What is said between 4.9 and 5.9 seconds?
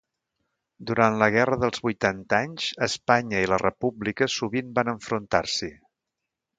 enfrontar-s'hi.